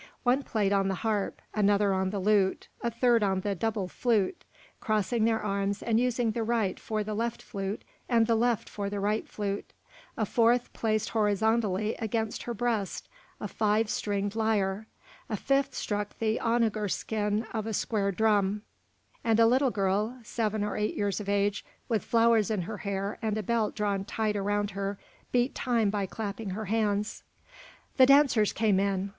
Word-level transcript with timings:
One 0.23 0.41
played 0.41 0.73
on 0.73 0.87
the 0.87 0.95
harp, 1.05 1.43
another 1.53 1.93
on 1.93 2.09
the 2.09 2.17
lute, 2.17 2.67
a 2.81 2.89
third 2.89 3.21
on 3.21 3.41
the 3.41 3.53
double 3.53 3.87
flute, 3.87 4.43
crossing 4.79 5.27
her 5.27 5.39
arms 5.39 5.83
and 5.83 5.99
using 5.99 6.31
the 6.31 6.41
right 6.41 6.79
for 6.79 7.03
the 7.03 7.13
left 7.13 7.43
flute 7.43 7.83
and 8.09 8.25
the 8.25 8.33
left 8.33 8.67
for 8.67 8.89
the 8.89 8.99
right 8.99 9.29
flute; 9.29 9.73
a 10.17 10.25
fourth 10.25 10.73
placed 10.73 11.09
horizontally 11.09 11.93
against 11.99 12.41
her 12.41 12.53
breast 12.55 13.09
a 13.39 13.47
five 13.47 13.91
stringed 13.91 14.33
lyre; 14.35 14.87
a 15.29 15.37
fifth 15.37 15.75
struck 15.75 16.17
the 16.17 16.39
onager 16.39 16.87
skin 16.87 17.43
of 17.53 17.67
a 17.67 17.71
square 17.73 18.11
drum; 18.11 18.63
and 19.23 19.39
a 19.39 19.45
little 19.45 19.69
girl 19.69 20.17
seven 20.23 20.63
or 20.63 20.75
eight 20.75 20.95
years 20.95 21.19
of 21.19 21.29
age, 21.29 21.63
with 21.87 22.03
flowers 22.03 22.49
in 22.49 22.63
her 22.63 22.77
hair 22.77 23.19
and 23.21 23.37
a 23.37 23.43
belt 23.43 23.75
drawn 23.75 24.03
tight 24.03 24.35
around 24.35 24.71
her, 24.71 24.97
beat 25.31 25.53
time 25.53 25.91
by 25.91 26.07
clapping 26.07 26.49
her 26.49 26.65
hands. 26.65 27.21
The 27.97 28.07
dancers 28.07 28.51
came 28.51 28.79
in. 28.79 29.09